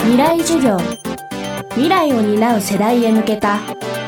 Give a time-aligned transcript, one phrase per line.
[0.00, 0.78] 未来授業
[1.70, 3.58] 未来を担う世代へ向けた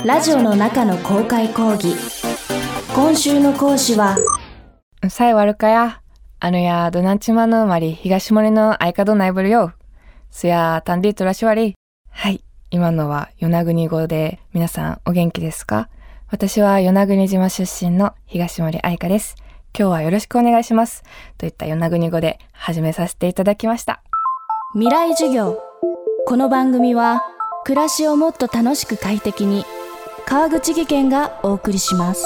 [0.04, 1.94] ラジオの中の公開講義
[2.94, 4.16] 今週の講師は
[5.08, 6.00] さえ悪かや。
[6.40, 9.72] あのや、どなんちまのまり、東森の相方ないぶるよ。
[10.30, 11.74] すや、たんでとらしわり。
[12.10, 12.42] はい。
[12.70, 15.88] 今のは与那国語で、皆さんお元気ですか？
[16.30, 19.36] 私は与那国島出身の東森愛香です。
[19.78, 21.02] 今日はよろしくお願いします。
[21.36, 24.02] といった与那国語で始めさせていただきました。
[24.72, 25.58] 未来授業
[26.26, 27.22] この番組は
[27.64, 29.64] 暮らしをもっと楽しく快適に
[30.26, 32.24] 川口義賢がお送りします。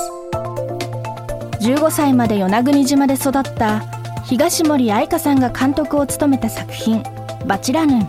[1.60, 3.80] 15歳まで与那国島で育った
[4.24, 7.02] 東森愛香さんが監督を務めた作品
[7.46, 8.08] 「バチラヌン」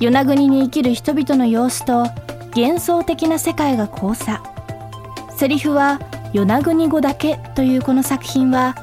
[0.00, 2.06] 与那国に生きる人々の様子と
[2.54, 4.42] 幻想的な世界が交差。
[5.36, 6.00] セリフは
[6.32, 8.74] 与那国語だけというこの作品は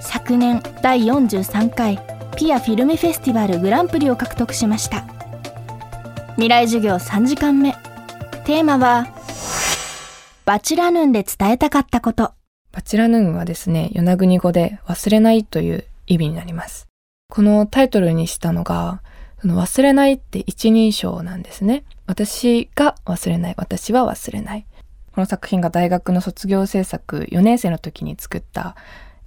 [0.00, 1.98] 昨年第43回
[2.36, 5.13] ピアフィルムフェスティバルグランプリを獲得しました。
[6.36, 7.72] 未来授業3時間目
[8.44, 9.06] テーマは
[10.44, 12.32] バチラヌンで伝えたかったこと
[12.72, 16.88] バチラヌンはですね、与那国語で忘れないという意味になります。
[17.30, 19.00] このタイトルにしたのが、
[19.40, 21.84] その忘れないって一人称なんですね。
[22.06, 24.66] 私が忘れない、私は忘れない。
[25.12, 28.74] この作品が大学の卒業制作4年生の時に作った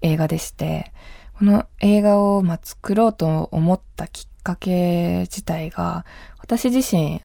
[0.02, 0.92] 映画でして、
[1.40, 6.06] この映画をまあ作ろうと思ったきっかけ自体が、
[6.40, 7.22] 私自身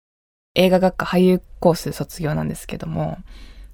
[0.56, 3.18] 映画学科俳優コース卒業なんですけども、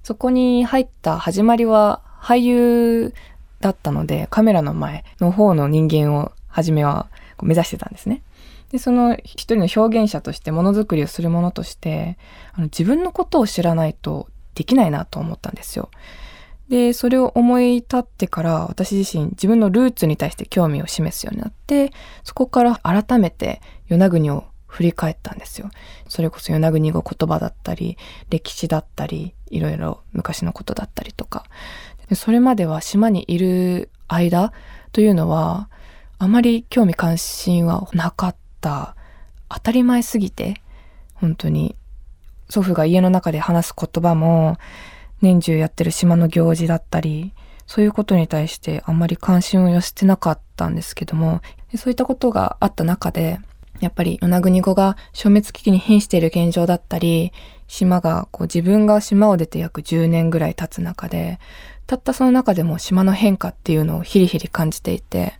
[0.03, 3.13] そこに入った始まりは俳優
[3.59, 7.07] だったので、カメラの前の方の人間を初めは
[7.41, 8.21] 目指してたんですね。
[8.71, 12.19] で、その一人の表現者としてものづくりをするものとして、
[12.53, 15.89] あの自分のことを知らないとできないなと思ったんですよ。
[16.69, 21.91] で、それを思い立ってから私自身自分のルーツに対して興味を示すようになって、
[22.23, 25.71] そこから改めて与那国を振り返ったんですよ。
[26.07, 27.97] それこそ与那国語言葉だったり、
[28.29, 31.45] 歴史だったり、いろいろ昔のことだったりとか。
[32.13, 34.53] それまでは島にいる間
[34.91, 35.69] というのは、
[36.19, 38.95] あまり興味関心はなかった。
[39.49, 40.61] 当たり前すぎて、
[41.15, 41.75] 本当に。
[42.51, 44.57] 祖父が家の中で話す言葉も、
[45.21, 47.33] 年中やってる島の行事だったり、
[47.65, 51.41] そういうことに対してあんまり関心を寄せてなかったんですけども、
[51.75, 53.39] そういったことがあった中で、
[53.79, 57.31] やっぱり与那国語が消滅危機に瀕している現状だったり、
[57.67, 61.39] 島がこう自分が島を出て約10年ぐらい経つ中で、
[61.85, 65.33] たったその中でも島の変化っていうのをヒリヒリ感じていて、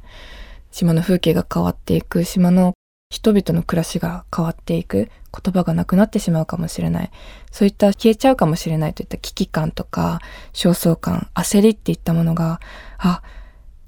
[0.72, 2.74] 島の風景が変わっていく、島の
[3.10, 5.10] 人々の暮らしが変わっていく、
[5.44, 7.12] 言葉がなくなってしまうかもしれない、
[7.52, 10.20] そういった消えちゃうかもしれないといった危機感とか、
[10.54, 12.60] 焦燥感、焦りっていったものが、
[13.00, 13.24] あ、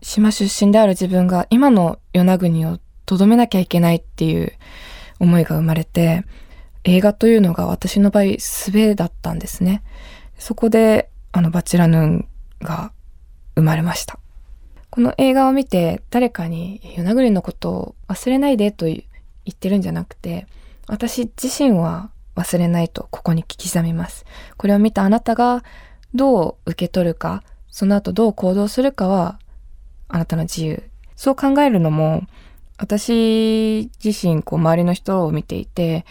[0.02, 4.54] 島出身である自分が今の与那国をとどめなきゃいけないっていう
[5.20, 6.26] 思いが生まれて、
[6.84, 9.84] 映画というのが私の場合、すべだったんですね。
[10.40, 12.28] そこで、あの、バチラヌーン
[12.62, 12.92] が
[13.54, 14.18] 生まれました。
[14.90, 18.88] この映画を見て、誰かに、与那国のことを忘れないでと
[19.46, 20.48] 言ってるんじゃなくて、
[20.88, 24.26] 私自身は忘れないとここに刻みます。
[24.58, 25.64] これを見たあなたが
[26.14, 29.40] どう受け取るか、その後どう行動するかは、
[30.08, 30.84] あなたの自由。
[31.16, 32.24] そう考えるのも、
[32.78, 36.06] 私自身、こう、周りの人を見ていて、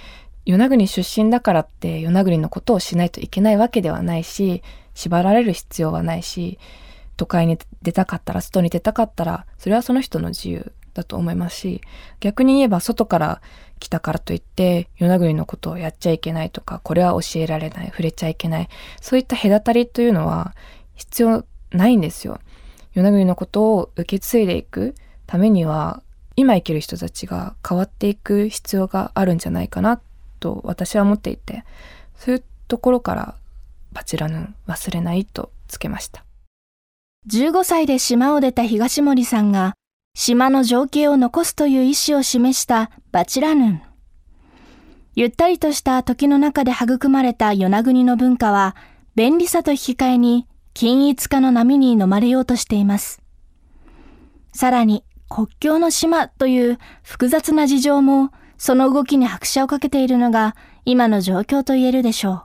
[0.47, 4.62] 与那国出身だからって与那国のことをしないといけないわけではないし、
[4.95, 6.59] 縛られる必要はないし、
[7.17, 11.81] 都会に出たかったら、外に出たかったら、それはその人の自由だと思いますし、
[12.21, 13.43] 逆に言えば外から
[13.78, 18.69] 来たからといって、与那国のことをやっちゃいけないとか、これは教えられない、触れちゃいけない、
[19.00, 20.55] そういった隔たりというのは
[20.94, 22.41] 必要ないんですよ。
[22.94, 24.94] 与那国のことを受け継いでいく
[25.27, 26.03] ためには、
[26.37, 30.00] 今生きる人たちが変わっていく必要があるんじゃないかな
[30.38, 31.65] と私は思っていて、
[32.17, 33.34] そういうところから
[33.93, 36.25] バチラヌン忘れないとつけました。
[37.28, 39.75] 15歳で島を出た東森さんが
[40.15, 43.82] 島の情景を残すという意思を示したバチラヌン。
[45.14, 48.76] ゆったりとした時の中で育まれた与那国の文化は
[49.14, 53.23] 便利さと引き換えに均一化の波に飲まれようとしています。
[54.52, 62.43] さらに国境の島という複雑な事情もその動きに拍車をかけているのが今の状況と言えるでしょう。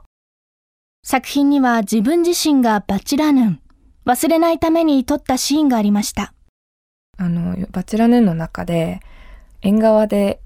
[1.02, 3.60] 作品には自分自身がバチラヌン、
[4.06, 6.32] 忘れないために撮ったシーンがありました。
[7.18, 9.00] あの、バチラヌーンの中で、
[9.62, 10.40] 縁側で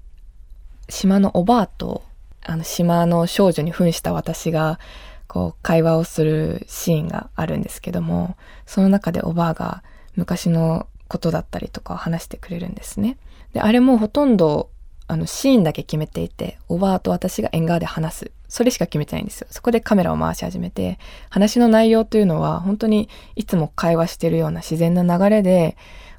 [0.89, 2.03] 島のおばあと、
[2.43, 4.79] あの、島の少女に扮した私が、
[5.27, 8.35] こう、会話をするシーンがあるんですけども、
[8.65, 9.83] その中でおばあが
[10.15, 13.17] 昔のことだったりとかを話してくれるんですね。
[13.53, 14.69] で、あれもほとんど、
[15.11, 25.75] あのシーンだけ決めていておばあと私が縁側で話すそれしか決めてないんですよそこでカメラを回し始めて話の内容というのは本当にいつも会話してるような自然な流れで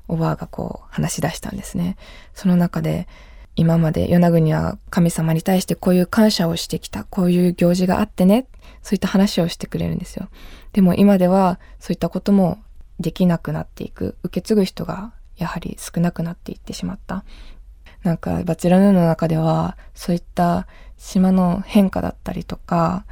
[0.08, 1.96] おばあがこう話し出したんですね。
[2.34, 3.08] その中で
[3.54, 8.46] 今まで与那国は神様に対してこういう感謝をしてきたこういう行事があってね
[8.82, 10.28] そういった話をしてくれるんですよ。
[10.72, 12.62] でも今ではそういったことも
[12.98, 14.16] できなくなっていく。
[14.22, 17.24] 受け継ぐ人がやはり少なくなっていってしまった。
[18.02, 20.66] なんかバチェラヌーの中ではそういった
[20.96, 23.04] 島の変化だったりとか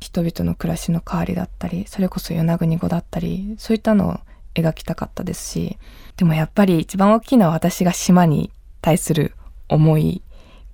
[0.00, 4.20] 人々の暮らしの変わりだったりそれこそ与那国語だったりそういったのを
[4.60, 5.78] 描きたかったですし
[6.16, 8.50] でもやっぱり一番大きいのは私が島に
[8.80, 9.34] 対する
[9.68, 10.22] 思い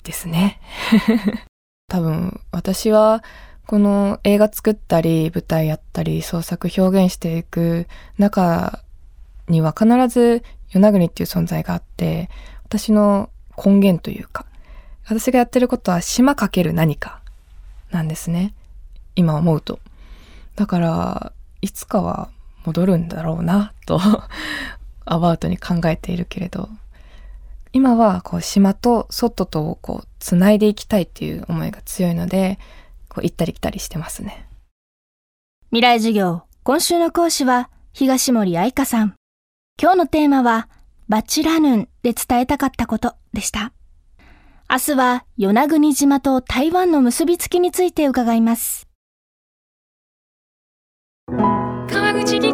[0.05, 0.61] ですね。
[1.89, 3.23] 多分私は
[3.67, 7.87] この映画作ったり舞台やったり創作表現していく
[8.19, 8.81] 中
[9.49, 12.31] には必ず与那国っていう存在があって
[12.65, 14.47] 私の根源というか
[15.05, 17.21] 私がやってることは島かける何か
[17.91, 18.55] なんですね。
[19.17, 19.79] 今思うと。
[20.57, 22.31] だからいつかは
[22.65, 24.01] 戻るんだろうなと
[25.05, 26.69] アバウトに考えているけれど
[27.73, 32.59] 今はこう島と外とこうつないでいきたいっていう思いが強いので
[33.09, 34.47] こう行ったり来たりしてますね
[35.71, 39.15] 未来授業今週の講師は東森愛香さん
[39.81, 40.69] 今日のテーマは
[41.09, 43.73] バチラヌンで伝えたかったことでした。
[44.71, 48.89] 明日は与那国島と台湾の結びつきについて伺います。
[51.29, 52.54] 川口技研